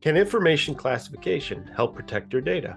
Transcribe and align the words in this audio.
Can 0.00 0.16
information 0.16 0.76
classification 0.76 1.68
help 1.74 1.96
protect 1.96 2.32
your 2.32 2.40
data? 2.40 2.76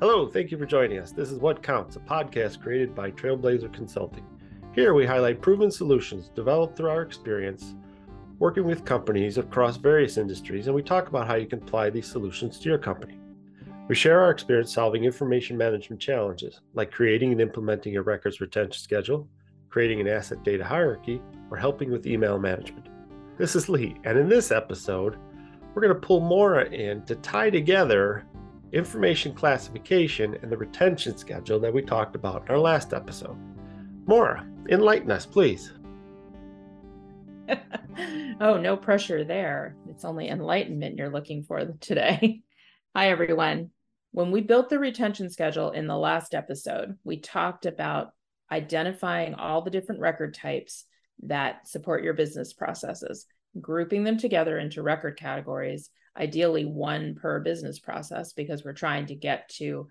Hello, 0.00 0.26
thank 0.26 0.50
you 0.50 0.56
for 0.56 0.64
joining 0.64 0.98
us. 0.98 1.12
This 1.12 1.30
is 1.30 1.38
What 1.38 1.62
Counts, 1.62 1.96
a 1.96 2.00
podcast 2.00 2.62
created 2.62 2.94
by 2.94 3.10
Trailblazer 3.10 3.70
Consulting. 3.70 4.24
Here 4.74 4.94
we 4.94 5.04
highlight 5.04 5.42
proven 5.42 5.70
solutions 5.70 6.30
developed 6.34 6.78
through 6.78 6.88
our 6.88 7.02
experience 7.02 7.74
working 8.38 8.64
with 8.64 8.86
companies 8.86 9.36
across 9.36 9.76
various 9.76 10.16
industries, 10.16 10.66
and 10.66 10.74
we 10.74 10.82
talk 10.82 11.08
about 11.08 11.26
how 11.26 11.34
you 11.34 11.46
can 11.46 11.62
apply 11.62 11.90
these 11.90 12.06
solutions 12.06 12.58
to 12.58 12.70
your 12.70 12.78
company. 12.78 13.18
We 13.86 13.94
share 13.94 14.22
our 14.22 14.30
experience 14.30 14.72
solving 14.72 15.04
information 15.04 15.58
management 15.58 16.00
challenges, 16.00 16.62
like 16.72 16.90
creating 16.90 17.32
and 17.32 17.40
implementing 17.40 17.98
a 17.98 18.02
records 18.02 18.40
retention 18.40 18.82
schedule, 18.82 19.28
creating 19.68 20.00
an 20.00 20.08
asset 20.08 20.42
data 20.42 20.64
hierarchy, 20.64 21.20
or 21.50 21.58
helping 21.58 21.92
with 21.92 22.06
email 22.06 22.38
management. 22.38 22.88
This 23.36 23.56
is 23.56 23.68
Lee, 23.68 23.96
and 24.04 24.16
in 24.16 24.28
this 24.28 24.52
episode, 24.52 25.16
we're 25.74 25.82
going 25.82 25.92
to 25.92 26.06
pull 26.06 26.20
Maura 26.20 26.66
in 26.66 27.02
to 27.06 27.16
tie 27.16 27.50
together 27.50 28.24
information 28.70 29.34
classification 29.34 30.38
and 30.40 30.52
the 30.52 30.56
retention 30.56 31.18
schedule 31.18 31.58
that 31.58 31.74
we 31.74 31.82
talked 31.82 32.14
about 32.14 32.44
in 32.44 32.52
our 32.52 32.60
last 32.60 32.94
episode. 32.94 33.36
Maura, 34.06 34.46
enlighten 34.68 35.10
us, 35.10 35.26
please. 35.26 35.72
oh, 38.40 38.56
no 38.56 38.76
pressure 38.76 39.24
there. 39.24 39.74
It's 39.90 40.04
only 40.04 40.28
enlightenment 40.28 40.96
you're 40.96 41.10
looking 41.10 41.42
for 41.42 41.64
today. 41.80 42.40
Hi, 42.94 43.10
everyone. 43.10 43.70
When 44.12 44.30
we 44.30 44.42
built 44.42 44.68
the 44.70 44.78
retention 44.78 45.28
schedule 45.28 45.72
in 45.72 45.88
the 45.88 45.98
last 45.98 46.36
episode, 46.36 46.98
we 47.02 47.18
talked 47.18 47.66
about 47.66 48.12
identifying 48.52 49.34
all 49.34 49.62
the 49.62 49.72
different 49.72 50.02
record 50.02 50.34
types 50.34 50.84
that 51.22 51.66
support 51.68 52.02
your 52.02 52.14
business 52.14 52.52
processes 52.52 53.26
grouping 53.60 54.04
them 54.04 54.18
together 54.18 54.58
into 54.58 54.82
record 54.82 55.18
categories, 55.18 55.90
ideally 56.16 56.64
one 56.64 57.14
per 57.14 57.40
business 57.40 57.78
process, 57.78 58.32
because 58.32 58.64
we're 58.64 58.72
trying 58.72 59.06
to 59.06 59.14
get 59.14 59.48
to 59.48 59.88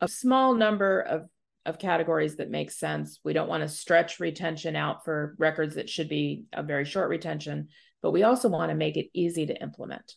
a 0.00 0.08
small 0.08 0.54
number 0.54 1.00
of, 1.00 1.28
of 1.66 1.78
categories 1.78 2.36
that 2.36 2.50
make 2.50 2.70
sense. 2.70 3.20
We 3.24 3.32
don't 3.32 3.48
want 3.48 3.62
to 3.62 3.68
stretch 3.68 4.20
retention 4.20 4.76
out 4.76 5.04
for 5.04 5.34
records 5.38 5.76
that 5.76 5.90
should 5.90 6.08
be 6.08 6.44
a 6.52 6.62
very 6.62 6.84
short 6.84 7.08
retention, 7.08 7.68
but 8.02 8.12
we 8.12 8.22
also 8.22 8.48
want 8.48 8.70
to 8.70 8.76
make 8.76 8.96
it 8.96 9.10
easy 9.14 9.46
to 9.46 9.62
implement. 9.62 10.14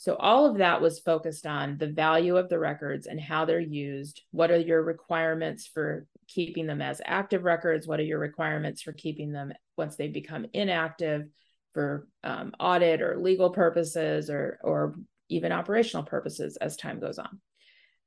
So, 0.00 0.16
all 0.16 0.46
of 0.46 0.56
that 0.58 0.80
was 0.80 0.98
focused 0.98 1.46
on 1.46 1.76
the 1.76 1.86
value 1.86 2.38
of 2.38 2.48
the 2.48 2.58
records 2.58 3.06
and 3.06 3.20
how 3.20 3.44
they're 3.44 3.60
used. 3.60 4.22
What 4.30 4.50
are 4.50 4.58
your 4.58 4.82
requirements 4.82 5.66
for 5.66 6.06
keeping 6.26 6.66
them 6.66 6.80
as 6.80 7.02
active 7.04 7.44
records? 7.44 7.86
What 7.86 8.00
are 8.00 8.04
your 8.04 8.18
requirements 8.18 8.80
for 8.80 8.92
keeping 8.92 9.32
them 9.32 9.52
once 9.76 9.96
they 9.96 10.08
become 10.08 10.46
inactive? 10.52 11.26
for 11.72 12.08
um, 12.24 12.52
audit 12.58 13.00
or 13.02 13.18
legal 13.18 13.50
purposes 13.50 14.30
or 14.30 14.58
or 14.62 14.94
even 15.28 15.52
operational 15.52 16.04
purposes 16.04 16.56
as 16.56 16.76
time 16.76 17.00
goes 17.00 17.18
on. 17.18 17.40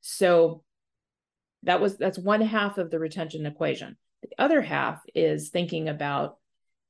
So 0.02 0.64
that 1.64 1.80
was 1.80 1.98
that's 1.98 2.20
one 2.20 2.42
half 2.42 2.78
of 2.78 2.92
the 2.92 3.00
retention 3.00 3.46
equation. 3.46 3.98
The 4.22 4.30
other 4.38 4.62
half 4.62 5.02
is 5.16 5.50
thinking 5.50 5.88
about 5.88 6.38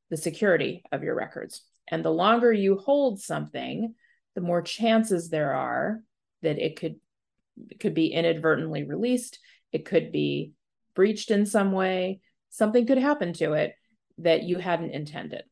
the 0.10 0.18
security 0.18 0.84
of 0.92 1.04
your 1.04 1.16
records. 1.16 1.62
And 1.90 2.04
the 2.04 2.12
longer 2.12 2.52
you 2.52 2.78
hold 2.78 3.20
something, 3.20 3.94
the 4.36 4.42
more 4.42 4.62
chances 4.62 5.30
there 5.30 5.54
are 5.54 6.02
that 6.42 6.60
it 6.60 6.80
could 6.80 6.96
it 7.70 7.80
could 7.80 7.94
be 7.94 8.08
inadvertently 8.08 8.84
released, 8.84 9.40
it 9.72 9.86
could 9.86 10.12
be 10.12 10.54
breached 10.96 11.30
in 11.30 11.46
some 11.46 11.72
way, 11.72 12.20
something 12.50 12.86
could 12.86 12.98
happen 12.98 13.34
to 13.34 13.54
it 13.54 13.76
that 14.18 14.44
you 14.44 14.58
hadn't 14.58 14.92
intended. 14.92 15.44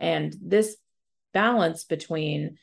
And 0.00 0.34
this 0.42 0.76
balance 1.32 1.84
between 1.84 2.58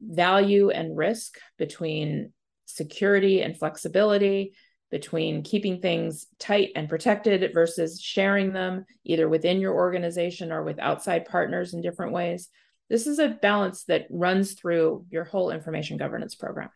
value 0.00 0.70
and 0.70 0.96
risk, 0.96 1.38
between 1.58 2.32
security 2.64 3.42
and 3.42 3.58
flexibility, 3.58 4.54
between 4.90 5.42
keeping 5.42 5.80
things 5.80 6.26
tight 6.38 6.70
and 6.74 6.88
protected 6.88 7.52
versus 7.52 8.00
sharing 8.00 8.52
them 8.52 8.86
either 9.04 9.28
within 9.28 9.60
your 9.60 9.74
organization 9.74 10.50
or 10.50 10.62
with 10.62 10.78
outside 10.78 11.26
partners 11.26 11.74
in 11.74 11.82
different 11.82 12.12
ways. 12.12 12.48
This 12.88 13.06
is 13.06 13.18
a 13.18 13.28
balance 13.28 13.84
that 13.84 14.06
runs 14.10 14.54
through 14.54 15.06
your 15.10 15.24
whole 15.24 15.50
information 15.50 15.96
governance 15.96 16.34
program. 16.34 16.70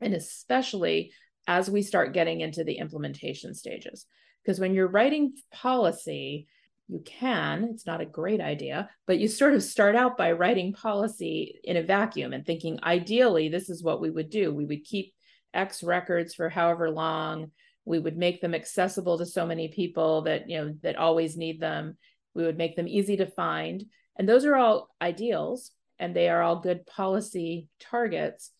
And 0.00 0.14
especially 0.14 1.12
as 1.46 1.70
we 1.70 1.82
start 1.82 2.12
getting 2.12 2.40
into 2.40 2.64
the 2.64 2.78
implementation 2.78 3.54
stages. 3.54 4.06
Because 4.42 4.60
when 4.60 4.74
you're 4.74 4.88
writing 4.88 5.34
policy, 5.52 6.46
you 6.88 7.02
can 7.04 7.64
it's 7.72 7.86
not 7.86 8.00
a 8.00 8.06
great 8.06 8.40
idea 8.40 8.88
but 9.06 9.18
you 9.18 9.26
sort 9.28 9.54
of 9.54 9.62
start 9.62 9.96
out 9.96 10.16
by 10.16 10.32
writing 10.32 10.72
policy 10.72 11.58
in 11.64 11.76
a 11.76 11.82
vacuum 11.82 12.32
and 12.32 12.46
thinking 12.46 12.78
ideally 12.84 13.48
this 13.48 13.68
is 13.68 13.82
what 13.82 14.00
we 14.00 14.10
would 14.10 14.30
do 14.30 14.54
we 14.54 14.64
would 14.64 14.84
keep 14.84 15.12
x 15.52 15.82
records 15.82 16.34
for 16.34 16.48
however 16.48 16.90
long 16.90 17.50
we 17.84 17.98
would 17.98 18.16
make 18.16 18.40
them 18.40 18.54
accessible 18.54 19.18
to 19.18 19.26
so 19.26 19.46
many 19.46 19.68
people 19.68 20.22
that 20.22 20.48
you 20.48 20.58
know 20.58 20.74
that 20.82 20.96
always 20.96 21.36
need 21.36 21.60
them 21.60 21.96
we 22.34 22.44
would 22.44 22.58
make 22.58 22.76
them 22.76 22.88
easy 22.88 23.16
to 23.16 23.26
find 23.26 23.84
and 24.18 24.28
those 24.28 24.44
are 24.44 24.56
all 24.56 24.94
ideals 25.00 25.70
and 25.98 26.14
they 26.14 26.28
are 26.28 26.42
all 26.42 26.60
good 26.60 26.86
policy 26.86 27.68
targets 27.80 28.50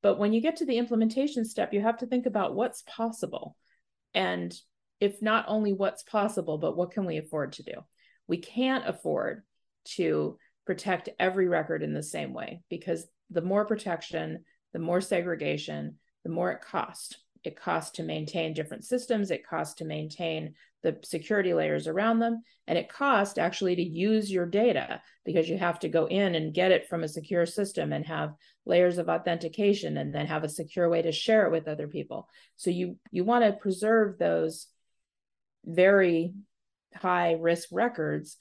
but 0.00 0.18
when 0.18 0.32
you 0.32 0.40
get 0.40 0.56
to 0.56 0.66
the 0.66 0.78
implementation 0.78 1.44
step 1.44 1.72
you 1.72 1.80
have 1.80 1.98
to 1.98 2.06
think 2.06 2.26
about 2.26 2.54
what's 2.54 2.82
possible 2.82 3.56
and 4.14 4.54
if 5.00 5.22
not 5.22 5.44
only 5.48 5.72
what's 5.72 6.02
possible, 6.02 6.58
but 6.58 6.76
what 6.76 6.90
can 6.90 7.04
we 7.04 7.18
afford 7.18 7.52
to 7.52 7.62
do? 7.62 7.74
We 8.26 8.38
can't 8.38 8.86
afford 8.86 9.42
to 9.96 10.38
protect 10.66 11.08
every 11.18 11.48
record 11.48 11.82
in 11.82 11.94
the 11.94 12.02
same 12.02 12.34
way 12.34 12.62
because 12.68 13.06
the 13.30 13.42
more 13.42 13.64
protection, 13.64 14.44
the 14.72 14.78
more 14.78 15.00
segregation, 15.00 15.96
the 16.24 16.30
more 16.30 16.50
it 16.50 16.60
costs. 16.60 17.16
It 17.44 17.60
costs 17.60 17.92
to 17.92 18.02
maintain 18.02 18.52
different 18.52 18.84
systems, 18.84 19.30
it 19.30 19.46
costs 19.46 19.74
to 19.76 19.84
maintain 19.84 20.54
the 20.82 20.96
security 21.02 21.54
layers 21.54 21.88
around 21.88 22.20
them, 22.20 22.42
and 22.66 22.78
it 22.78 22.88
costs 22.88 23.38
actually 23.38 23.76
to 23.76 23.82
use 23.82 24.30
your 24.30 24.46
data 24.46 25.02
because 25.24 25.48
you 25.48 25.58
have 25.58 25.78
to 25.80 25.88
go 25.88 26.06
in 26.06 26.34
and 26.34 26.54
get 26.54 26.70
it 26.70 26.88
from 26.88 27.02
a 27.02 27.08
secure 27.08 27.46
system 27.46 27.92
and 27.92 28.06
have 28.06 28.34
layers 28.64 28.98
of 28.98 29.08
authentication 29.08 29.96
and 29.96 30.14
then 30.14 30.26
have 30.26 30.44
a 30.44 30.48
secure 30.48 30.88
way 30.88 31.02
to 31.02 31.12
share 31.12 31.46
it 31.46 31.52
with 31.52 31.68
other 31.68 31.88
people. 31.88 32.28
So 32.56 32.70
you 32.70 32.96
you 33.10 33.24
want 33.24 33.44
to 33.44 33.52
preserve 33.52 34.18
those 34.18 34.66
very 35.64 36.32
high 36.94 37.32
risk 37.32 37.68
records 37.72 38.36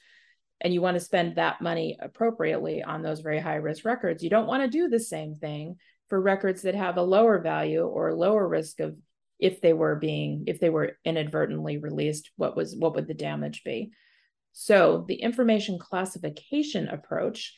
and 0.62 0.74
you 0.74 0.82
want 0.82 0.96
to 0.96 1.02
spend 1.04 1.36
that 1.36 1.62
money 1.62 1.98
appropriately 2.00 2.82
on 2.84 3.02
those 3.02 3.20
very 3.20 3.40
high 3.40 3.56
risk 3.56 3.86
records, 3.86 4.24
you 4.24 4.30
don't 4.30 4.48
want 4.48 4.64
to 4.64 4.70
do 4.70 4.90
the 4.90 5.00
same 5.00 5.36
thing 5.36 5.78
for 6.10 6.22
records 6.22 6.62
that 6.64 6.76
have 6.76 6.98
a 6.98 7.02
lower 7.02 7.40
value 7.40 7.86
or 7.86 8.14
lower 8.14 8.48
risk 8.48 8.80
of 8.80 8.96
if 9.40 9.62
they 9.62 9.74
were 9.74 9.96
being 9.96 10.46
if 10.48 10.60
they 10.60 10.70
were 10.70 10.98
inadvertently 11.06 11.78
released 11.78 12.32
what 12.38 12.56
was 12.56 12.76
what 12.76 12.96
would 12.96 13.08
the 13.08 13.14
damage 13.14 13.64
be? 13.64 13.92
So 14.54 15.06
the 15.08 15.16
information 15.16 15.78
classification 15.78 16.88
approach 16.88 17.56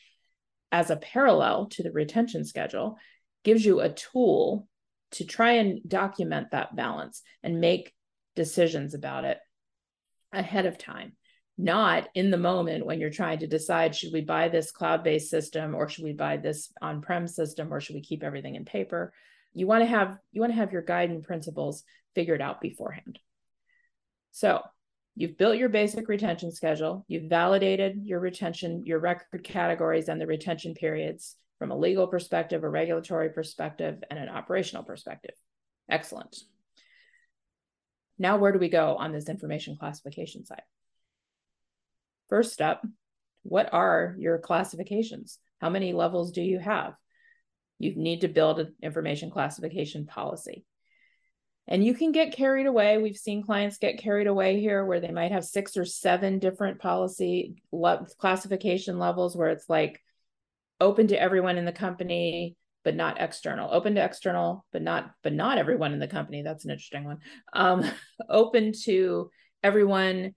as 0.72 0.90
a 0.90 0.96
parallel 0.96 1.66
to 1.70 1.82
the 1.82 1.92
retention 1.92 2.44
schedule 2.44 2.98
gives 3.44 3.64
you 3.64 3.80
a 3.80 3.88
tool 3.88 4.68
to 5.12 5.24
try 5.24 5.52
and 5.52 5.80
document 5.88 6.50
that 6.50 6.76
balance 6.76 7.22
and 7.42 7.60
make 7.60 7.94
decisions 8.36 8.94
about 8.94 9.24
it 9.24 9.38
ahead 10.32 10.66
of 10.66 10.78
time 10.78 11.12
not 11.62 12.08
in 12.14 12.30
the 12.30 12.38
moment 12.38 12.86
when 12.86 13.00
you're 13.00 13.10
trying 13.10 13.38
to 13.40 13.46
decide 13.46 13.94
should 13.94 14.12
we 14.12 14.22
buy 14.22 14.48
this 14.48 14.70
cloud-based 14.70 15.28
system 15.28 15.74
or 15.74 15.88
should 15.88 16.04
we 16.04 16.12
buy 16.12 16.36
this 16.36 16.72
on-prem 16.80 17.26
system 17.26 17.72
or 17.72 17.80
should 17.80 17.94
we 17.94 18.00
keep 18.00 18.22
everything 18.22 18.54
in 18.54 18.64
paper? 18.64 19.12
You 19.52 19.66
want 19.66 19.82
to 19.82 19.86
have 19.86 20.16
you 20.32 20.40
want 20.40 20.52
to 20.52 20.56
have 20.56 20.72
your 20.72 20.82
guiding 20.82 21.22
principles 21.22 21.84
figured 22.14 22.40
out 22.40 22.60
beforehand. 22.60 23.18
So 24.32 24.62
you've 25.16 25.36
built 25.36 25.58
your 25.58 25.68
basic 25.68 26.08
retention 26.08 26.52
schedule 26.52 27.04
you've 27.08 27.28
validated 27.28 28.00
your 28.04 28.20
retention 28.20 28.84
your 28.86 29.00
record 29.00 29.42
categories 29.42 30.08
and 30.08 30.20
the 30.20 30.26
retention 30.26 30.72
periods 30.72 31.36
from 31.58 31.72
a 31.72 31.76
legal 31.76 32.06
perspective 32.06 32.62
a 32.62 32.68
regulatory 32.68 33.28
perspective 33.28 34.02
and 34.08 34.18
an 34.18 34.28
operational 34.28 34.84
perspective. 34.84 35.34
Excellent. 35.90 36.36
Now, 38.18 38.36
where 38.36 38.52
do 38.52 38.58
we 38.58 38.68
go 38.68 38.96
on 38.96 39.12
this 39.12 39.28
information 39.28 39.76
classification 39.78 40.44
side? 40.44 40.62
First 42.30 42.62
up, 42.62 42.82
what 43.42 43.68
are 43.72 44.14
your 44.18 44.38
classifications? 44.38 45.38
How 45.60 45.68
many 45.68 45.92
levels 45.92 46.32
do 46.32 46.40
you 46.40 46.58
have? 46.58 46.94
You 47.78 47.94
need 47.96 48.22
to 48.22 48.28
build 48.28 48.60
an 48.60 48.74
information 48.82 49.30
classification 49.30 50.06
policy. 50.06 50.64
And 51.68 51.84
you 51.84 51.94
can 51.94 52.12
get 52.12 52.32
carried 52.32 52.66
away. 52.66 52.98
We've 52.98 53.16
seen 53.16 53.42
clients 53.42 53.78
get 53.78 53.98
carried 53.98 54.26
away 54.26 54.60
here 54.60 54.84
where 54.84 55.00
they 55.00 55.10
might 55.10 55.32
have 55.32 55.44
six 55.44 55.76
or 55.76 55.84
seven 55.84 56.38
different 56.38 56.80
policy 56.80 57.62
le- 57.72 58.06
classification 58.18 58.98
levels 58.98 59.36
where 59.36 59.50
it's 59.50 59.68
like 59.68 60.00
open 60.80 61.08
to 61.08 61.20
everyone 61.20 61.58
in 61.58 61.64
the 61.64 61.72
company, 61.72 62.56
but 62.84 62.96
not 62.96 63.20
external 63.20 63.72
open 63.72 63.94
to 63.94 64.02
external 64.02 64.64
but 64.72 64.80
not 64.80 65.10
but 65.22 65.34
not 65.34 65.58
everyone 65.58 65.92
in 65.92 65.98
the 65.98 66.08
company 66.08 66.42
that's 66.42 66.64
an 66.64 66.70
interesting 66.70 67.04
one 67.04 67.18
um, 67.52 67.84
open 68.30 68.72
to 68.72 69.30
everyone 69.62 70.34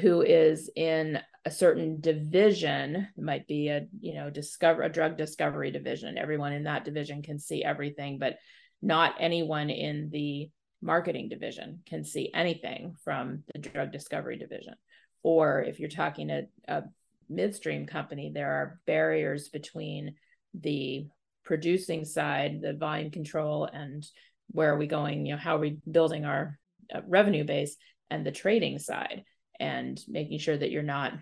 who 0.00 0.22
is 0.22 0.70
in 0.76 1.18
a 1.44 1.50
certain 1.50 2.00
division 2.00 2.96
it 2.96 3.22
might 3.22 3.46
be 3.46 3.68
a 3.68 3.86
you 4.00 4.14
know 4.14 4.30
discover 4.30 4.82
a 4.82 4.92
drug 4.92 5.16
discovery 5.16 5.70
division. 5.70 6.18
Everyone 6.18 6.52
in 6.52 6.64
that 6.64 6.84
division 6.84 7.22
can 7.22 7.38
see 7.38 7.62
everything 7.62 8.18
but 8.18 8.36
not 8.82 9.14
anyone 9.18 9.70
in 9.70 10.10
the 10.10 10.50
marketing 10.82 11.28
division 11.28 11.80
can 11.86 12.04
see 12.04 12.30
anything 12.34 12.94
from 13.02 13.42
the 13.52 13.58
drug 13.58 13.90
discovery 13.92 14.36
division. 14.36 14.74
Or 15.22 15.62
if 15.62 15.80
you're 15.80 15.88
talking 15.88 16.30
a, 16.30 16.42
a 16.68 16.84
midstream 17.28 17.86
company 17.86 18.30
there 18.34 18.52
are 18.52 18.80
barriers 18.86 19.48
between 19.48 20.14
the 20.54 21.06
producing 21.44 22.04
side 22.04 22.60
the 22.60 22.74
volume 22.74 23.10
control 23.10 23.64
and 23.64 24.06
where 24.50 24.72
are 24.72 24.78
we 24.78 24.86
going 24.86 25.26
you 25.26 25.32
know 25.32 25.38
how 25.38 25.56
are 25.56 25.60
we 25.60 25.78
building 25.90 26.24
our 26.24 26.58
uh, 26.94 27.00
revenue 27.06 27.44
base 27.44 27.76
and 28.10 28.24
the 28.24 28.32
trading 28.32 28.78
side 28.78 29.24
and 29.64 29.98
making 30.06 30.38
sure 30.38 30.56
that 30.56 30.70
you're 30.70 30.82
not 30.82 31.14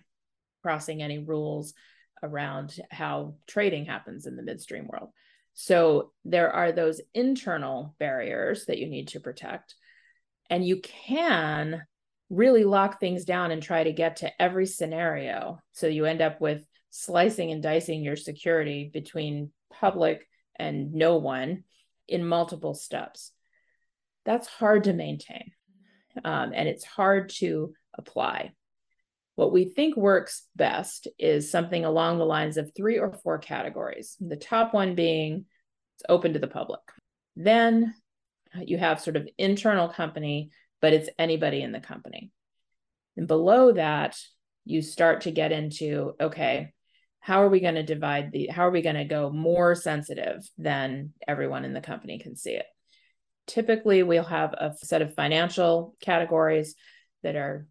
crossing 0.63 1.01
any 1.01 1.19
rules 1.19 1.75
around 2.25 2.77
how 2.91 3.35
trading 3.47 3.85
happens 3.85 4.27
in 4.27 4.35
the 4.35 4.43
midstream 4.43 4.89
world. 4.89 5.11
So 5.55 6.11
there 6.25 6.51
are 6.53 6.73
those 6.73 7.01
internal 7.15 7.95
barriers 8.01 8.67
that 8.67 8.79
you 8.79 8.89
need 8.89 9.09
to 9.09 9.21
protect. 9.21 9.77
And 10.51 10.67
you 10.67 10.81
can 10.81 11.83
really 12.31 12.65
lock 12.65 12.99
things 12.99 13.25
down 13.25 13.53
and 13.53 13.63
try 13.63 13.85
to 13.85 13.93
get 13.93 14.17
to 14.17 14.43
every 14.43 14.67
scenario. 14.67 15.61
So 15.71 15.87
you 15.87 16.05
end 16.05 16.21
up 16.21 16.41
with 16.41 16.67
slicing 16.91 17.53
and 17.53 17.63
dicing 17.63 18.03
your 18.03 18.17
security 18.17 18.91
between 18.93 19.53
public 19.73 20.27
and 20.59 20.95
no 20.95 21.19
one 21.19 21.63
in 22.09 22.27
multiple 22.27 22.75
steps. 22.75 23.31
That's 24.25 24.49
hard 24.49 24.85
to 24.85 24.93
maintain. 24.93 25.53
Um, 26.25 26.53
and 26.55 26.69
it's 26.69 26.85
hard 26.85 27.29
to 27.37 27.75
apply. 27.95 28.53
What 29.35 29.53
we 29.53 29.65
think 29.65 29.97
works 29.97 30.47
best 30.57 31.09
is 31.19 31.51
something 31.51 31.85
along 31.85 32.19
the 32.19 32.27
lines 32.27 32.57
of 32.57 32.73
three 32.77 32.99
or 32.99 33.13
four 33.13 33.39
categories. 33.39 34.17
The 34.21 34.37
top 34.37 34.75
one 34.75 34.95
being 34.95 35.47
it's 35.97 36.05
open 36.09 36.35
to 36.35 36.39
the 36.39 36.49
public. 36.49 36.81
Then 37.37 37.95
you 38.61 38.79
have 38.79 39.01
sort 39.01 39.17
of 39.17 39.29
internal 39.39 39.89
company, 39.89 40.51
but 40.81 40.93
it's 40.93 41.09
anybody 41.19 41.63
in 41.63 41.73
the 41.73 41.81
company. 41.81 42.31
And 43.17 43.27
below 43.27 43.73
that, 43.73 44.19
you 44.65 44.83
start 44.83 45.23
to 45.23 45.31
get 45.31 45.53
into 45.53 46.15
okay, 46.21 46.73
how 47.21 47.43
are 47.43 47.49
we 47.49 47.61
going 47.61 47.77
to 47.77 47.85
divide 47.85 48.33
the, 48.33 48.49
how 48.49 48.67
are 48.67 48.71
we 48.71 48.83
going 48.83 48.97
to 48.97 49.05
go 49.05 49.31
more 49.31 49.75
sensitive 49.75 50.43
than 50.59 51.13
everyone 51.27 51.65
in 51.65 51.73
the 51.73 51.81
company 51.81 52.19
can 52.19 52.37
see 52.37 52.53
it? 52.53 52.67
Typically, 53.47 54.03
we'll 54.03 54.25
have 54.25 54.53
a 54.53 54.73
set 54.77 55.03
of 55.03 55.15
financial 55.15 55.95
categories 56.01 56.75
that 57.23 57.37
are 57.37 57.67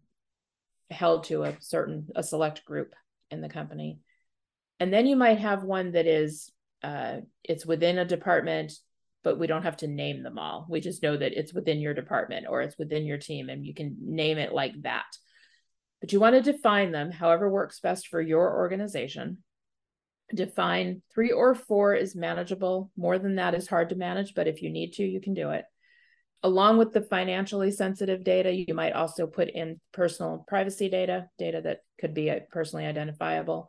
held 0.92 1.24
to 1.24 1.44
a 1.44 1.56
certain 1.60 2.08
a 2.14 2.22
select 2.22 2.64
group 2.64 2.94
in 3.30 3.40
the 3.40 3.48
company. 3.48 4.00
And 4.80 4.92
then 4.92 5.06
you 5.06 5.16
might 5.16 5.38
have 5.38 5.62
one 5.62 5.92
that 5.92 6.06
is 6.06 6.50
uh, 6.82 7.18
it's 7.44 7.66
within 7.66 7.98
a 7.98 8.04
department 8.04 8.72
but 9.22 9.38
we 9.38 9.46
don't 9.46 9.62
have 9.62 9.76
to 9.78 9.86
name 9.86 10.22
them 10.22 10.38
all. 10.38 10.66
We 10.68 10.80
just 10.80 11.02
know 11.02 11.16
that 11.16 11.38
it's 11.38 11.54
within 11.54 11.80
your 11.80 11.94
department 11.94 12.46
or 12.48 12.62
it's 12.62 12.78
within 12.78 13.04
your 13.04 13.18
team 13.18 13.48
and 13.48 13.64
you 13.64 13.74
can 13.74 13.96
name 14.00 14.38
it 14.38 14.52
like 14.52 14.80
that. 14.82 15.06
But 16.00 16.12
you 16.12 16.20
want 16.20 16.34
to 16.34 16.52
define 16.52 16.90
them 16.90 17.12
however 17.12 17.48
works 17.48 17.78
best 17.80 18.08
for 18.08 18.20
your 18.20 18.56
organization. 18.56 19.38
Define 20.34 21.02
three 21.14 21.30
or 21.30 21.54
four 21.54 21.94
is 21.94 22.16
manageable. 22.16 22.90
More 22.96 23.18
than 23.18 23.36
that 23.36 23.54
is 23.54 23.68
hard 23.68 23.90
to 23.90 23.94
manage 23.94 24.34
but 24.34 24.48
if 24.48 24.62
you 24.62 24.70
need 24.70 24.94
to 24.94 25.04
you 25.04 25.20
can 25.20 25.34
do 25.34 25.50
it 25.50 25.64
along 26.42 26.78
with 26.78 26.92
the 26.92 27.02
financially 27.02 27.70
sensitive 27.70 28.24
data, 28.24 28.52
you 28.52 28.74
might 28.74 28.92
also 28.92 29.26
put 29.26 29.48
in 29.48 29.80
personal 29.92 30.44
privacy 30.48 30.88
data, 30.88 31.28
data 31.38 31.60
that 31.62 31.78
could 32.00 32.14
be 32.14 32.30
uh, 32.30 32.40
personally 32.50 32.84
identifiable 32.84 33.68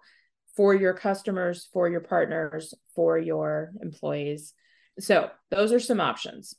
for 0.56 0.74
your 0.74 0.94
customers, 0.94 1.68
for 1.72 1.90
your 1.90 2.02
partners, 2.02 2.74
for 2.96 3.18
your 3.18 3.72
employees. 3.82 4.54
So 5.00 5.30
those 5.50 5.72
are 5.72 5.80
some 5.80 6.02
options. 6.02 6.56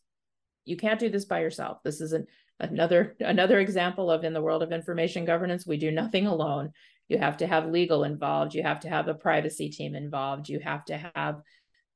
You 0.65 0.77
can't 0.77 1.01
do 1.01 1.11
this 1.11 1.25
by 1.25 1.41
yourself. 1.41 1.79
This 1.85 2.01
is 2.01 2.13
an, 2.13 2.27
another 2.59 3.17
another 3.21 3.61
example 3.61 4.11
of 4.11 4.25
in 4.25 4.33
the 4.33 4.43
world 4.43 4.63
of 4.63 4.73
information 4.73 5.25
governance, 5.25 5.67
we 5.67 5.77
do 5.77 5.91
nothing 5.91 6.27
alone. 6.27 6.71
You 7.09 7.19
have 7.19 7.37
to 7.39 7.47
have 7.47 7.67
legal 7.67 8.05
involved. 8.05 8.55
You 8.55 8.63
have 8.63 8.81
to 8.81 8.89
have 8.89 9.09
a 9.09 9.15
privacy 9.15 9.69
team 9.69 9.95
involved. 9.95 10.49
You 10.49 10.59
have 10.61 10.85
to 10.87 11.11
have 11.15 11.43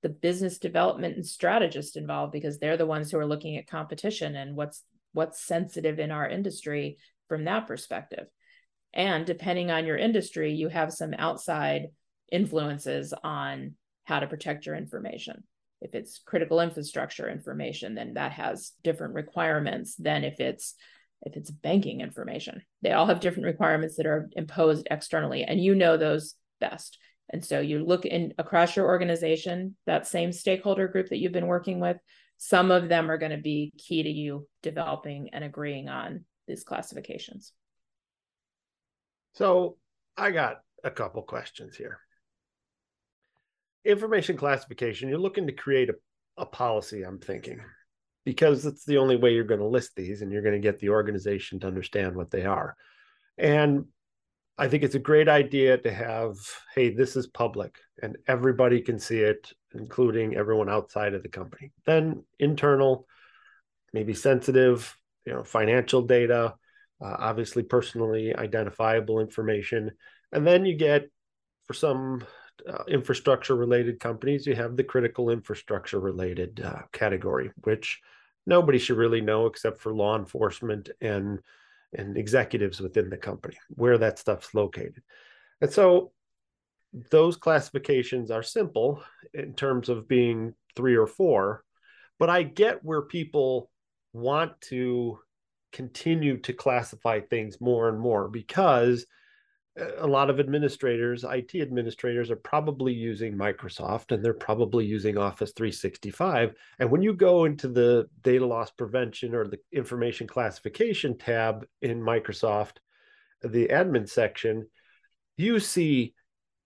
the 0.03 0.09
business 0.09 0.59
development 0.59 1.17
and 1.17 1.27
strategist 1.27 1.97
involved 1.97 2.33
because 2.33 2.59
they're 2.59 2.77
the 2.77 2.87
ones 2.87 3.11
who 3.11 3.19
are 3.19 3.27
looking 3.27 3.57
at 3.57 3.67
competition 3.67 4.37
and 4.37 4.55
what's 4.55 4.85
what's 5.13 5.43
sensitive 5.43 5.99
in 5.99 6.11
our 6.11 6.29
industry 6.29 6.99
from 7.29 7.45
that 7.45 7.67
perspective. 7.67 8.27
And 8.95 9.27
depending 9.27 9.71
on 9.71 9.87
your 9.87 9.97
industry 9.97 10.53
you 10.53 10.69
have 10.69 10.93
some 10.93 11.15
outside 11.19 11.89
influences 12.31 13.13
on 13.25 13.75
how 14.05 14.21
to 14.21 14.27
protect 14.27 14.67
your 14.67 14.77
information. 14.77 15.43
If 15.81 15.95
it's 15.95 16.21
critical 16.25 16.61
infrastructure 16.61 17.29
information 17.29 17.95
then 17.95 18.15
that 18.15 18.33
has 18.33 18.73
different 18.85 19.15
requirements 19.15 19.97
than 19.97 20.25
if 20.25 20.39
it's 20.39 20.75
if 21.23 21.37
it's 21.37 21.51
banking 21.51 22.01
information. 22.01 22.63
They 22.83 22.93
all 22.93 23.07
have 23.07 23.19
different 23.19 23.47
requirements 23.47 23.97
that 23.97 24.07
are 24.07 24.31
imposed 24.37 24.87
externally 24.91 25.43
and 25.43 25.61
you 25.61 25.75
know 25.75 25.97
those 25.97 26.35
best 26.61 26.99
and 27.31 27.45
so 27.45 27.61
you 27.61 27.85
look 27.85 28.07
in 28.07 28.33
across 28.39 28.77
your 28.77 28.87
organization, 28.87 29.77
that 29.87 30.07
same 30.07 30.33
stakeholder 30.33 30.89
group 30.89 31.09
that 31.09 31.19
you've 31.19 31.33
been 31.33 31.47
working 31.47 31.79
with, 31.81 31.99
some 32.39 32.71
of 32.71 32.89
them 32.89 33.11
are 33.11 33.19
going 33.19 33.33
to 33.33 33.39
be 33.39 33.73
key 33.77 34.03
to 34.03 34.09
you 34.09 34.47
developing 34.63 35.31
and 35.33 35.45
agreeing 35.45 35.89
on 35.89 36.25
these 36.47 36.65
classifications. 36.65 37.53
So 39.35 39.77
I 40.17 40.31
got 40.31 40.61
a 40.83 40.91
couple 40.91 41.23
questions 41.23 41.77
here. 41.77 41.99
Information 43.85 44.37
classification, 44.37 45.09
you're 45.09 45.19
looking 45.19 45.47
to 45.47 45.53
create 45.53 45.91
a, 45.91 45.95
a 46.37 46.47
policy, 46.47 47.03
I'm 47.03 47.19
thinking, 47.19 47.61
because 48.25 48.65
it's 48.65 48.85
the 48.85 48.99
only 48.99 49.17
way 49.17 49.33
you're 49.33 49.45
going 49.45 49.61
to 49.61 49.67
list 49.67 49.93
these 49.97 50.23
and 50.23 50.33
you're 50.33 50.43
going 50.43 50.55
to 50.55 50.67
get 50.67 50.79
the 50.79 50.91
organization 50.91 51.61
to 51.61 51.67
understand 51.67 52.17
what 52.17 52.31
they 52.31 52.45
are. 52.45 52.75
And 53.37 53.87
I 54.59 54.67
think 54.67 54.83
it's 54.83 54.97
a 54.97 55.01
great 55.01 55.29
idea 55.29 55.79
to 55.79 55.93
have, 55.93 56.37
hey, 56.75 56.91
this 56.91 57.15
is 57.15 57.29
public 57.29 57.79
and 58.03 58.17
everybody 58.27 58.81
can 58.81 58.99
see 58.99 59.21
it, 59.21 59.53
including 59.73 60.35
everyone 60.35 60.69
outside 60.69 61.15
of 61.15 61.23
the 61.23 61.29
company. 61.29 61.71
Then 61.87 62.25
internal, 62.41 63.07
maybe 63.93 64.15
sensitive, 64.15 64.97
you 65.25 65.33
know, 65.33 65.45
financial 65.45 66.03
data, 66.03 66.55
uh, 67.01 67.17
obviously 67.19 67.63
personally 67.63 68.35
identifiable 68.35 69.21
information. 69.21 69.93
And 70.33 70.45
then 70.45 70.67
you 70.67 70.77
get 70.77 71.09
for 71.69 71.75
some 71.75 72.25
uh, 72.69 72.83
infrastructure 72.89 73.55
related 73.55 74.01
companies, 74.01 74.45
you 74.45 74.57
have 74.57 74.77
the 74.77 74.83
critical 74.83 75.31
infrastructure 75.31 76.01
related 76.01 76.61
uh, 76.65 76.83
category, 76.93 77.53
which 77.63 78.01
nobody 78.45 78.79
should 78.79 78.97
really 78.97 79.21
know 79.21 79.47
except 79.47 79.81
for 79.81 79.95
law 79.95 80.19
enforcement 80.19 80.91
and 81.01 81.39
and 81.97 82.17
executives 82.17 82.81
within 82.81 83.09
the 83.09 83.17
company 83.17 83.57
where 83.71 83.99
that 83.99 84.19
stuff's 84.19 84.55
located. 84.55 85.03
And 85.61 85.73
so 85.73 86.13
those 87.11 87.37
classifications 87.37 88.31
are 88.31 88.43
simple 88.43 89.03
in 89.35 89.55
terms 89.55 89.89
of 89.89 90.09
being 90.09 90.55
three 90.77 90.97
or 90.97 91.07
four, 91.07 91.65
but 92.19 92.31
I 92.31 92.43
get 92.43 92.85
where 92.85 93.03
people 93.03 93.71
want 94.13 94.61
to 94.63 95.19
continue 95.73 96.39
to 96.39 96.53
classify 96.53 97.21
things 97.21 97.61
more 97.61 97.89
and 97.89 97.99
more 97.99 98.29
because 98.29 99.07
a 99.99 100.07
lot 100.07 100.31
of 100.31 100.41
administrators, 100.41 101.25
IT 101.25 101.55
administrators, 101.55 102.31
are 102.31 102.37
probably 102.37 102.93
using 102.93 103.35
Microsoft 103.35 104.13
and 104.13 104.25
they're 104.25 104.35
probably 104.35 104.85
using 104.85 105.19
Office 105.19 105.53
365. 105.53 106.55
And 106.79 106.91
when 106.91 107.03
you 107.03 107.13
go 107.13 107.45
into 107.45 107.69
the 107.69 108.09
data 108.23 108.47
loss 108.47 108.71
prevention 108.71 109.35
or 109.35 109.47
the 109.47 109.59
information 109.73 110.27
classification 110.27 111.17
tab 111.17 111.67
in 111.83 112.01
Microsoft, 112.01 112.79
the 113.43 113.69
admin 113.69 114.09
section, 114.09 114.67
you 115.37 115.61
see 115.61 116.15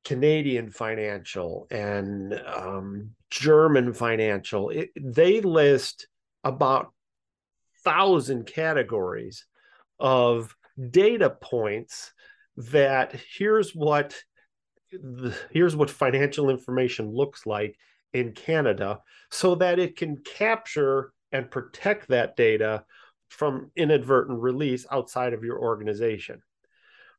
Canadian 0.04 0.70
financial 0.70 1.66
and 1.70 2.34
um, 2.46 3.10
German 3.30 3.92
financial. 3.92 4.70
It, 4.70 4.90
they 4.96 5.40
list 5.40 6.08
about 6.44 6.92
thousand 7.84 8.46
categories 8.46 9.46
of 9.98 10.56
data 10.90 11.30
points 11.30 12.12
that 12.70 13.14
here's 13.36 13.74
what 13.74 14.14
the, 14.90 15.34
here's 15.50 15.74
what 15.74 15.90
financial 15.90 16.50
information 16.50 17.10
looks 17.10 17.46
like 17.46 17.76
in 18.12 18.32
Canada 18.32 19.00
so 19.30 19.54
that 19.54 19.78
it 19.78 19.96
can 19.96 20.18
capture 20.18 21.12
and 21.32 21.50
protect 21.50 22.08
that 22.08 22.36
data 22.36 22.84
from 23.28 23.70
inadvertent 23.76 24.38
release 24.38 24.84
outside 24.90 25.32
of 25.32 25.42
your 25.42 25.58
organization 25.58 26.42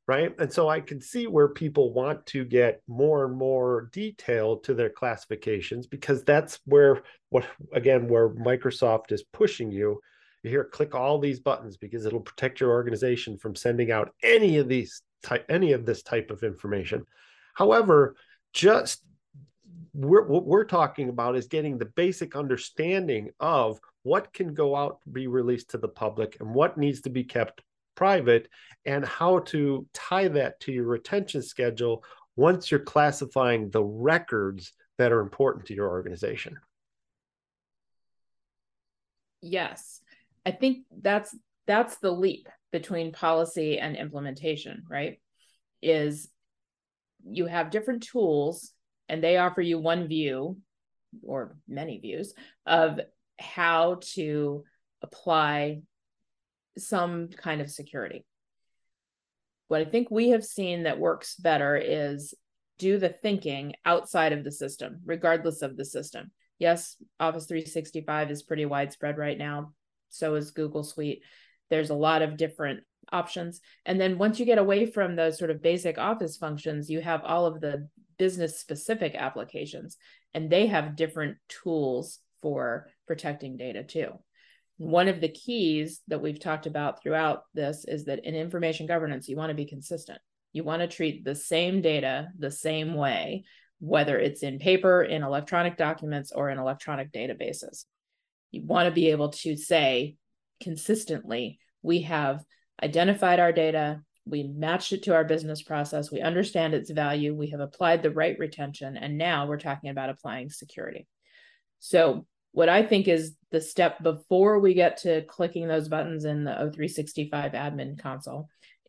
right? 0.07 0.33
And 0.39 0.51
so 0.51 0.69
i 0.69 0.79
can 0.79 1.01
see 1.01 1.27
where 1.27 1.47
people 1.47 1.93
want 1.93 2.25
to 2.27 2.43
get 2.43 2.81
more 2.87 3.25
and 3.25 3.35
more 3.35 3.89
detailed 3.93 4.63
to 4.65 4.73
their 4.73 4.89
classifications 4.89 5.87
because 5.87 6.23
that's 6.23 6.59
where 6.65 7.03
what 7.29 7.45
again 7.73 8.07
where 8.07 8.29
microsoft 8.29 9.11
is 9.11 9.23
pushing 9.23 9.71
you. 9.71 9.99
You 10.43 10.49
here 10.49 10.65
click 10.65 10.93
all 10.93 11.19
these 11.19 11.39
buttons 11.39 11.77
because 11.77 12.05
it'll 12.05 12.19
protect 12.19 12.59
your 12.59 12.71
organization 12.71 13.37
from 13.37 13.55
sending 13.55 13.91
out 13.91 14.13
any 14.21 14.57
of 14.57 14.67
these 14.67 15.01
type 15.23 15.45
any 15.49 15.71
of 15.71 15.85
this 15.85 16.03
type 16.03 16.29
of 16.29 16.43
information. 16.43 17.05
However, 17.55 18.15
just 18.53 19.01
we're, 19.93 20.25
what 20.25 20.45
we're 20.45 20.65
talking 20.65 21.09
about 21.09 21.35
is 21.35 21.47
getting 21.47 21.77
the 21.77 21.85
basic 21.85 22.35
understanding 22.35 23.29
of 23.39 23.79
what 24.03 24.33
can 24.33 24.53
go 24.53 24.75
out 24.75 24.99
be 25.11 25.27
released 25.27 25.69
to 25.71 25.77
the 25.77 25.87
public 25.87 26.37
and 26.39 26.53
what 26.53 26.77
needs 26.77 27.01
to 27.01 27.09
be 27.09 27.23
kept 27.23 27.61
private 27.95 28.49
and 28.85 29.05
how 29.05 29.39
to 29.39 29.85
tie 29.93 30.27
that 30.27 30.59
to 30.59 30.71
your 30.71 30.85
retention 30.85 31.41
schedule 31.41 32.03
once 32.35 32.71
you're 32.71 32.79
classifying 32.79 33.69
the 33.69 33.83
records 33.83 34.73
that 34.97 35.11
are 35.11 35.21
important 35.21 35.65
to 35.67 35.75
your 35.75 35.89
organization 35.89 36.57
yes 39.41 40.01
i 40.45 40.51
think 40.51 40.79
that's 41.01 41.35
that's 41.67 41.97
the 41.97 42.11
leap 42.11 42.47
between 42.71 43.11
policy 43.11 43.79
and 43.79 43.95
implementation 43.95 44.83
right 44.89 45.19
is 45.81 46.29
you 47.25 47.45
have 47.45 47.71
different 47.71 48.03
tools 48.03 48.71
and 49.09 49.23
they 49.23 49.37
offer 49.37 49.61
you 49.61 49.79
one 49.79 50.07
view 50.07 50.57
or 51.21 51.55
many 51.67 51.99
views 51.99 52.33
of 52.65 52.99
how 53.39 53.99
to 54.01 54.63
apply 55.01 55.81
some 56.77 57.27
kind 57.29 57.61
of 57.61 57.69
security. 57.69 58.25
What 59.67 59.81
I 59.81 59.85
think 59.85 60.09
we 60.09 60.29
have 60.29 60.43
seen 60.43 60.83
that 60.83 60.99
works 60.99 61.35
better 61.35 61.75
is 61.75 62.33
do 62.79 62.97
the 62.97 63.09
thinking 63.09 63.73
outside 63.85 64.33
of 64.33 64.43
the 64.43 64.51
system, 64.51 65.01
regardless 65.05 65.61
of 65.61 65.77
the 65.77 65.85
system. 65.85 66.31
Yes, 66.59 66.95
Office 67.19 67.45
365 67.45 68.31
is 68.31 68.43
pretty 68.43 68.65
widespread 68.65 69.17
right 69.17 69.37
now. 69.37 69.73
So 70.09 70.35
is 70.35 70.51
Google 70.51 70.83
Suite. 70.83 71.23
There's 71.73 71.89
a 71.89 71.95
lot 71.95 72.21
of 72.21 72.37
different 72.37 72.81
options. 73.11 73.61
And 73.83 73.99
then 73.99 74.19
once 74.19 74.39
you 74.39 74.45
get 74.45 74.59
away 74.59 74.85
from 74.85 75.15
those 75.15 75.39
sort 75.39 75.49
of 75.49 75.63
basic 75.63 75.97
office 75.97 76.37
functions, 76.37 76.87
you 76.87 77.01
have 77.01 77.23
all 77.23 77.47
of 77.47 77.61
the 77.61 77.89
business 78.19 78.59
specific 78.59 79.15
applications, 79.15 79.97
and 80.35 80.51
they 80.51 80.67
have 80.67 80.95
different 80.95 81.37
tools 81.49 82.19
for 82.43 82.91
protecting 83.07 83.57
data 83.57 83.83
too. 83.83 84.11
One 84.77 85.07
of 85.07 85.19
the 85.19 85.29
keys 85.29 86.01
that 86.09 86.21
we've 86.21 86.39
talked 86.39 86.67
about 86.67 87.01
throughout 87.01 87.45
this 87.55 87.85
is 87.85 88.05
that 88.05 88.23
in 88.23 88.35
information 88.35 88.85
governance, 88.85 89.27
you 89.27 89.35
want 89.35 89.49
to 89.49 89.55
be 89.55 89.65
consistent. 89.65 90.19
You 90.51 90.63
want 90.63 90.83
to 90.83 90.87
treat 90.87 91.25
the 91.25 91.33
same 91.33 91.81
data 91.81 92.27
the 92.37 92.51
same 92.51 92.93
way, 92.93 93.45
whether 93.79 94.19
it's 94.19 94.43
in 94.43 94.59
paper, 94.59 95.01
in 95.01 95.23
electronic 95.23 95.75
documents, 95.75 96.31
or 96.31 96.51
in 96.51 96.59
electronic 96.59 97.11
databases. 97.11 97.85
You 98.51 98.61
want 98.63 98.85
to 98.85 98.93
be 98.93 99.09
able 99.09 99.29
to 99.29 99.57
say 99.57 100.17
consistently, 100.61 101.57
we 101.83 102.01
have 102.01 102.43
identified 102.81 103.39
our 103.39 103.51
data, 103.51 104.01
we 104.25 104.43
matched 104.43 104.93
it 104.93 105.03
to 105.03 105.13
our 105.13 105.23
business 105.23 105.61
process, 105.61 106.11
we 106.11 106.21
understand 106.21 106.73
its 106.73 106.89
value, 106.89 107.35
we 107.35 107.49
have 107.49 107.59
applied 107.59 108.01
the 108.01 108.11
right 108.11 108.37
retention, 108.39 108.97
and 108.97 109.17
now 109.17 109.45
we're 109.45 109.59
talking 109.59 109.89
about 109.89 110.09
applying 110.09 110.49
security. 110.49 111.07
So 111.79 112.25
what 112.53 112.69
I 112.69 112.83
think 112.83 113.07
is 113.07 113.35
the 113.51 113.61
step 113.61 114.01
before 114.01 114.59
we 114.59 114.73
get 114.73 114.97
to 114.97 115.23
clicking 115.23 115.67
those 115.67 115.89
buttons 115.89 116.23
in 116.25 116.43
the 116.43 116.51
O365 116.51 117.53
admin 117.53 117.99
console 117.99 118.47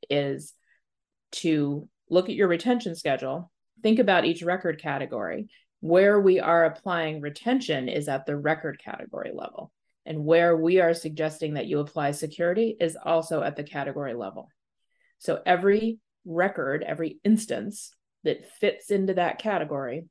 is 0.08 0.54
to 1.32 1.88
look 2.08 2.28
at 2.28 2.34
your 2.34 2.48
retention 2.48 2.94
schedule, 2.94 3.50
think 3.82 3.98
about 3.98 4.24
each 4.24 4.42
record 4.42 4.80
category. 4.80 5.48
Where 5.80 6.20
we 6.20 6.40
are 6.40 6.64
applying 6.64 7.20
retention 7.20 7.88
is 7.88 8.08
at 8.08 8.24
the 8.24 8.36
record 8.36 8.78
category 8.82 9.32
level. 9.34 9.72
And 10.06 10.25
where 10.25 10.56
we 10.56 10.80
are 10.80 10.94
suggesting 10.94 11.54
that 11.54 11.66
you 11.66 11.78
apply 11.80 12.11
security 12.11 12.76
is 12.78 12.96
also 13.02 13.42
at 13.42 13.56
the 13.56 13.64
category 13.64 14.14
level. 14.14 14.50
So 15.18 15.40
every 15.46 15.99
record, 16.25 16.82
every 16.82 17.18
instance 17.25 17.90
that 18.25 18.50
fits 18.61 18.90
into 18.90 19.14
that 19.14 19.38
category 19.38 20.06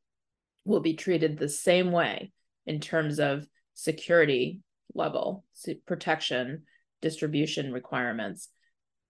will 0.66 0.80
be 0.80 0.96
treated 0.96 1.38
the 1.38 1.50
same 1.50 1.92
way 1.92 2.32
in 2.66 2.80
terms 2.80 3.20
of 3.20 3.46
security 3.74 4.62
level, 4.94 5.44
protection, 5.86 6.64
distribution 7.02 7.72
requirements, 7.74 8.50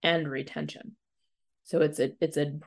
and 0.02 0.28
retention. 0.28 0.96
So 1.64 1.82
it's 1.82 2.00
a 2.00 2.12
it's 2.20 2.38
a 2.38 2.60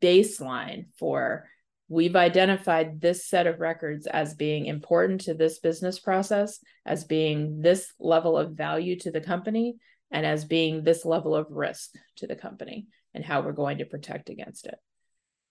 baseline 0.00 0.86
for 0.98 1.48
we've 1.88 2.16
identified 2.16 3.00
this 3.00 3.26
set 3.26 3.46
of 3.46 3.60
records 3.60 4.06
as 4.06 4.34
being 4.34 4.66
important 4.66 5.22
to 5.22 5.34
this 5.34 5.58
business 5.58 5.98
process, 5.98 6.60
as 6.84 7.04
being 7.04 7.60
this 7.60 7.92
level 7.98 8.36
of 8.36 8.52
value 8.52 8.98
to 9.00 9.10
the 9.10 9.20
company, 9.20 9.76
and 10.10 10.24
as 10.24 10.44
being 10.44 10.84
this 10.84 11.04
level 11.04 11.34
of 11.34 11.46
risk 11.50 11.90
to 12.16 12.26
the 12.26 12.36
company, 12.36 12.86
and 13.14 13.24
how 13.24 13.40
we're 13.40 13.52
going 13.52 13.78
to 13.78 13.84
protect 13.84 14.28
against 14.28 14.66
it. 14.66 14.76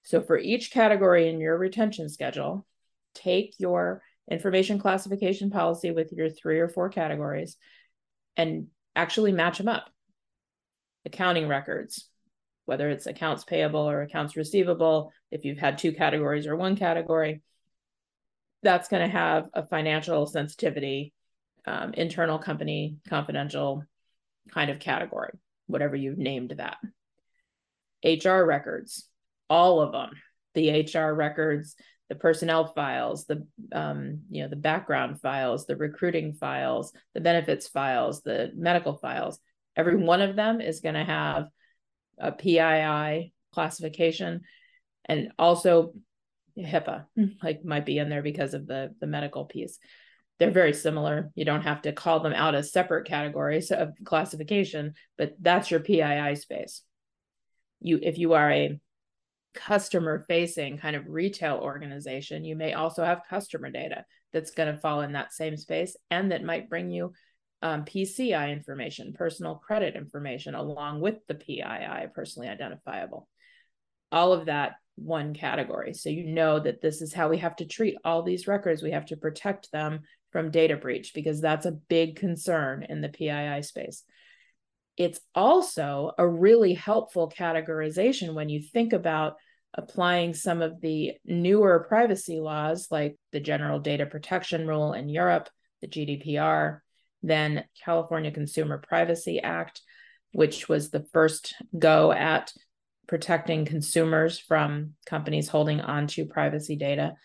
So 0.03 0.21
for 0.21 0.37
each 0.37 0.71
category 0.71 1.27
in 1.27 1.39
your 1.41 1.57
retention 1.57 2.07
schedule, 2.07 2.65
take 3.13 3.55
your 3.57 4.01
information 4.29 4.79
classification 4.79 5.49
policy 5.49 5.91
with 5.91 6.11
your 6.11 6.29
three 6.29 6.59
or 6.59 6.69
four 6.69 6.89
categories 6.89 7.57
and 8.35 8.67
actually 8.95 9.31
match 9.31 9.57
them 9.57 9.67
up. 9.67 9.89
Accounting 11.05 11.47
records, 11.47 12.09
whether 12.67 12.89
it's 12.89 13.07
accounts 13.07 13.45
payable 13.45 13.89
or 13.89 14.01
accounts 14.01 14.35
receivable, 14.35 15.11
if 15.31 15.45
you've 15.45 15.57
had 15.57 15.77
two 15.77 15.93
categories 15.93 16.45
or 16.45 16.55
one 16.55 16.75
category, 16.75 17.41
that's 18.61 18.89
going 18.89 19.01
to 19.01 19.11
have 19.11 19.47
a 19.53 19.65
financial 19.65 20.27
sensitivity, 20.27 21.13
um, 21.65 21.93
internal 21.93 22.37
company, 22.37 22.97
confidential 23.07 23.83
kind 24.51 24.69
of 24.69 24.79
category, 24.79 25.31
whatever 25.67 25.95
you've 25.95 26.17
named 26.17 26.55
that. 26.57 26.77
HR 28.03 28.43
records, 28.43 29.07
all 29.49 29.79
of 29.79 29.93
them, 29.93 30.11
the 30.53 30.81
HR 30.81 31.13
records 31.13 31.75
the 32.09 32.15
personnel 32.15 32.67
files, 32.67 33.25
the 33.25 33.45
um, 33.71 34.21
you 34.29 34.43
know 34.43 34.49
the 34.49 34.55
background 34.55 35.21
files, 35.21 35.65
the 35.65 35.75
recruiting 35.75 36.33
files, 36.33 36.93
the 37.13 37.21
benefits 37.21 37.67
files, 37.67 38.21
the 38.21 38.51
medical 38.55 38.97
files. 38.97 39.39
Every 39.75 39.95
one 39.95 40.21
of 40.21 40.35
them 40.35 40.61
is 40.61 40.79
going 40.79 40.95
to 40.95 41.03
have 41.03 41.47
a 42.17 42.31
PII 42.31 43.33
classification, 43.53 44.41
and 45.05 45.31
also 45.37 45.93
HIPAA 46.57 47.05
mm-hmm. 47.17 47.45
like 47.45 47.63
might 47.63 47.85
be 47.85 47.97
in 47.97 48.09
there 48.09 48.23
because 48.23 48.53
of 48.53 48.67
the 48.67 48.93
the 48.99 49.07
medical 49.07 49.45
piece. 49.45 49.79
They're 50.39 50.51
very 50.51 50.73
similar. 50.73 51.31
You 51.35 51.45
don't 51.45 51.63
have 51.63 51.81
to 51.83 51.91
call 51.91 52.19
them 52.19 52.33
out 52.33 52.53
as 52.53 52.71
separate 52.71 53.07
categories 53.07 53.71
of 53.71 53.93
classification, 54.03 54.93
but 55.17 55.33
that's 55.39 55.71
your 55.71 55.79
PII 55.79 56.35
space. 56.35 56.83
You 57.79 57.99
if 58.01 58.17
you 58.17 58.33
are 58.33 58.51
a 58.51 58.79
customer 59.55 60.23
facing 60.27 60.77
kind 60.77 60.95
of 60.95 61.07
retail 61.07 61.55
organization, 61.55 62.45
you 62.45 62.55
may 62.55 62.73
also 62.73 63.03
have 63.03 63.21
customer 63.29 63.71
data 63.71 64.05
that's 64.33 64.51
going 64.51 64.73
to 64.73 64.79
fall 64.79 65.01
in 65.01 65.13
that 65.13 65.33
same 65.33 65.57
space 65.57 65.95
and 66.11 66.31
that 66.31 66.43
might 66.43 66.69
bring 66.69 66.91
you 66.91 67.13
um, 67.61 67.85
PCI 67.85 68.51
information, 68.51 69.13
personal 69.13 69.55
credit 69.55 69.95
information, 69.95 70.55
along 70.55 71.01
with 71.01 71.15
the 71.27 71.35
PII, 71.35 72.07
personally 72.13 72.47
identifiable. 72.47 73.27
All 74.11 74.33
of 74.33 74.45
that 74.45 74.75
one 74.95 75.33
category. 75.33 75.93
So 75.93 76.09
you 76.09 76.25
know 76.25 76.59
that 76.59 76.81
this 76.81 77.01
is 77.01 77.13
how 77.13 77.29
we 77.29 77.37
have 77.37 77.55
to 77.57 77.65
treat 77.65 77.95
all 78.03 78.23
these 78.23 78.47
records. 78.47 78.81
We 78.81 78.91
have 78.91 79.05
to 79.07 79.17
protect 79.17 79.71
them 79.71 80.01
from 80.31 80.51
data 80.51 80.75
breach 80.75 81.13
because 81.13 81.39
that's 81.39 81.65
a 81.65 81.71
big 81.71 82.17
concern 82.17 82.85
in 82.87 83.01
the 83.01 83.09
PII 83.09 83.61
space. 83.61 84.03
It's 84.97 85.19
also 85.35 86.11
a 86.17 86.27
really 86.27 86.73
helpful 86.73 87.31
categorization 87.35 88.33
when 88.33 88.49
you 88.49 88.61
think 88.61 88.93
about 88.93 89.35
applying 89.75 90.33
some 90.33 90.63
of 90.63 90.81
the 90.81 91.13
newer 91.23 91.85
privacy 91.87 92.39
laws, 92.39 92.87
like 92.89 93.17
the 93.31 93.39
General 93.39 93.79
Data 93.79 94.07
Protection 94.07 94.67
Rule 94.67 94.93
in 94.93 95.07
Europe, 95.07 95.49
the 95.81 95.87
GDPR, 95.87 96.79
then 97.23 97.65
California 97.83 98.31
Consumer 98.31 98.77
Privacy 98.77 99.39
Act, 99.39 99.81
which 100.33 100.69
was 100.69 100.89
the 100.89 101.05
first 101.13 101.55
go 101.77 102.11
at 102.11 102.53
protecting 103.07 103.65
consumers 103.65 104.37
from 104.37 104.93
companies 105.05 105.47
holding 105.47 105.79
onto 105.81 106.25
privacy 106.25 106.75
data. 106.75 107.15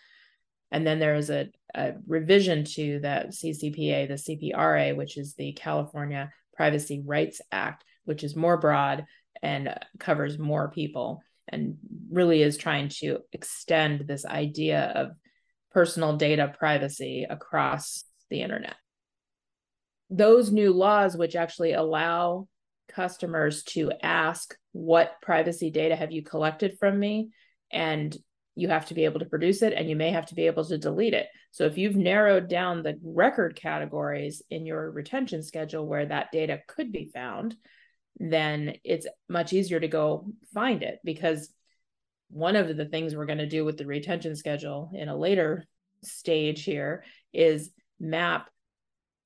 And 0.71 0.87
then 0.87 0.99
there 0.99 1.15
is 1.15 1.29
a, 1.29 1.49
a 1.75 1.93
revision 2.07 2.63
to 2.63 2.99
the 2.99 3.25
CCPA, 3.29 4.07
the 4.07 4.53
CPRA, 4.53 4.95
which 4.95 5.17
is 5.17 5.35
the 5.35 5.51
California 5.53 6.31
Privacy 6.55 7.01
Rights 7.05 7.41
Act, 7.51 7.83
which 8.05 8.23
is 8.23 8.35
more 8.35 8.57
broad 8.57 9.05
and 9.41 9.77
covers 9.99 10.39
more 10.39 10.71
people 10.71 11.21
and 11.49 11.77
really 12.09 12.41
is 12.41 12.57
trying 12.57 12.87
to 12.87 13.19
extend 13.33 14.07
this 14.07 14.25
idea 14.25 14.91
of 14.95 15.11
personal 15.71 16.15
data 16.15 16.53
privacy 16.57 17.25
across 17.29 18.05
the 18.29 18.41
internet. 18.41 18.75
Those 20.15 20.51
new 20.51 20.71
laws, 20.73 21.17
which 21.17 21.35
actually 21.35 21.73
allow 21.73 22.47
customers 22.87 23.63
to 23.63 23.91
ask, 24.01 24.55
What 24.71 25.13
privacy 25.21 25.71
data 25.71 25.95
have 25.95 26.11
you 26.11 26.23
collected 26.23 26.77
from 26.79 26.99
me? 26.99 27.29
And 27.71 28.15
you 28.55 28.69
have 28.69 28.85
to 28.85 28.93
be 28.93 29.05
able 29.05 29.19
to 29.19 29.25
produce 29.25 29.63
it 29.63 29.73
and 29.73 29.89
you 29.89 29.95
may 29.95 30.11
have 30.11 30.27
to 30.27 30.35
be 30.35 30.45
able 30.45 30.63
to 30.63 30.77
delete 30.77 31.15
it. 31.15 31.27
So 31.51 31.65
if 31.65 31.77
you've 31.77 31.95
narrowed 31.95 32.47
down 32.47 32.83
the 32.83 32.99
record 33.03 33.55
categories 33.55 34.43
in 34.49 34.65
your 34.65 34.91
retention 34.91 35.41
schedule 35.41 35.87
where 35.87 36.05
that 36.05 36.31
data 36.31 36.59
could 36.67 36.91
be 36.91 37.09
found, 37.11 37.55
then 38.19 38.75
it's 38.83 39.07
much 39.27 39.53
easier 39.53 39.79
to 39.79 39.87
go 39.87 40.27
find 40.53 40.83
it 40.83 40.99
because 41.03 41.49
one 42.29 42.55
of 42.55 42.75
the 42.77 42.85
things 42.85 43.15
we're 43.15 43.25
going 43.25 43.39
to 43.39 43.47
do 43.47 43.65
with 43.65 43.77
the 43.77 43.87
retention 43.87 44.35
schedule 44.35 44.91
in 44.93 45.09
a 45.09 45.17
later 45.17 45.65
stage 46.03 46.63
here 46.63 47.03
is 47.33 47.71
map 47.99 48.49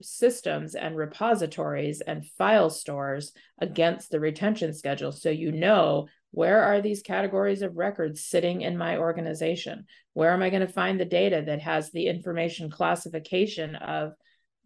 systems 0.01 0.75
and 0.75 0.96
repositories 0.96 2.01
and 2.01 2.25
file 2.38 2.70
stores 2.70 3.32
against 3.60 4.12
the 4.12 4.20
retention 4.20 4.74
schedule. 4.74 5.12
So 5.12 5.30
you 5.30 5.51
know 5.51 6.08
where 6.32 6.62
are 6.62 6.82
these 6.82 7.01
categories 7.01 7.62
of 7.62 7.77
records 7.77 8.24
sitting 8.24 8.62
in 8.62 8.77
my 8.77 8.98
organization? 8.98 9.86
Where 10.13 10.34
am 10.34 10.44
i 10.44 10.50
going 10.50 10.66
to 10.66 10.72
find 10.72 11.00
the 11.00 11.06
data 11.06 11.44
that 11.46 11.62
has 11.62 11.92
the 11.92 12.08
information 12.08 12.70
classification 12.70 13.75
of 13.75 14.13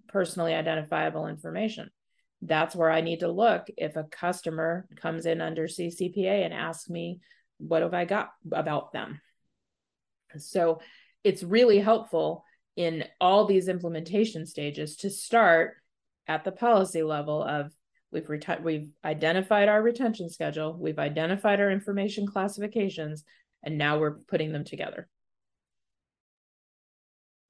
personally 0.10 0.54
identifiable 0.54 1.28
information? 1.28 1.90
That's 2.42 2.76
where 2.76 2.92
i 2.92 3.02
need 3.02 3.20
to 3.20 3.32
look 3.32 3.68
if 3.78 3.96
a 3.96 4.04
customer 4.04 4.88
comes 4.96 5.26
in 5.26 5.42
under 5.42 5.68
ccpa 5.68 6.44
and 6.46 6.54
asks 6.54 6.90
me 6.90 7.20
what 7.60 7.84
have 7.84 7.94
i 7.94 8.06
got 8.06 8.32
about 8.52 8.92
them? 8.92 9.22
So 10.38 10.82
it's 11.24 11.44
really 11.44 11.80
helpful 11.80 12.44
in 12.76 13.04
all 13.20 13.46
these 13.46 13.68
implementation 13.68 14.46
stages 14.46 14.96
to 14.98 15.10
start 15.10 15.78
at 16.28 16.44
the 16.44 16.52
policy 16.52 17.04
level 17.04 17.44
of 17.44 17.72
we've 18.12 18.28
reti- 18.28 18.62
we've 18.62 18.90
identified 19.04 19.70
our 19.70 19.82
retention 19.82 20.30
schedule, 20.30 20.78
we've 20.80 21.00
identified 21.00 21.60
our 21.60 21.72
information 21.72 22.28
classifications, 22.28 23.24
and 23.64 23.78
now 23.78 24.00
we're 24.00 24.20
putting 24.28 24.52
them 24.52 24.64
together. 24.64 25.08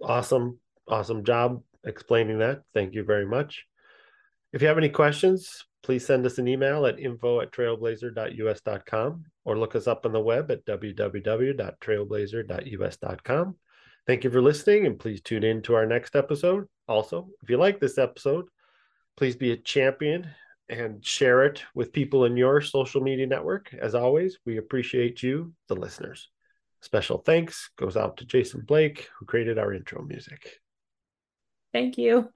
Awesome. 0.01 0.59
Awesome 0.87 1.23
job 1.23 1.61
explaining 1.85 2.39
that. 2.39 2.63
Thank 2.73 2.95
you 2.95 3.03
very 3.03 3.25
much. 3.25 3.65
If 4.53 4.61
you 4.61 4.67
have 4.67 4.77
any 4.77 4.89
questions, 4.89 5.65
please 5.83 6.05
send 6.05 6.25
us 6.25 6.37
an 6.37 6.47
email 6.47 6.85
at 6.85 6.99
info 6.99 7.41
at 7.41 7.51
trailblazer.us.com 7.51 9.25
or 9.45 9.57
look 9.57 9.75
us 9.75 9.87
up 9.87 10.05
on 10.05 10.11
the 10.11 10.19
web 10.19 10.51
at 10.51 10.63
www.trailblazer.us.com. 10.65 13.55
Thank 14.07 14.23
you 14.23 14.31
for 14.31 14.41
listening, 14.41 14.85
and 14.85 14.99
please 14.99 15.21
tune 15.21 15.43
in 15.43 15.61
to 15.63 15.75
our 15.75 15.85
next 15.85 16.15
episode. 16.15 16.67
Also, 16.87 17.29
if 17.41 17.49
you 17.49 17.57
like 17.57 17.79
this 17.79 17.97
episode, 17.97 18.45
please 19.15 19.35
be 19.35 19.51
a 19.51 19.57
champion 19.57 20.27
and 20.69 21.05
share 21.05 21.43
it 21.45 21.63
with 21.75 21.93
people 21.93 22.25
in 22.25 22.37
your 22.37 22.61
social 22.61 23.01
media 23.01 23.27
network. 23.27 23.73
As 23.73 23.93
always, 23.93 24.39
we 24.45 24.57
appreciate 24.57 25.21
you, 25.21 25.53
the 25.67 25.75
listeners. 25.75 26.29
Special 26.81 27.19
thanks 27.19 27.69
goes 27.77 27.95
out 27.95 28.17
to 28.17 28.25
Jason 28.25 28.61
Blake, 28.61 29.09
who 29.17 29.25
created 29.25 29.59
our 29.59 29.73
intro 29.73 30.01
music. 30.01 30.59
Thank 31.73 31.97
you. 31.97 32.29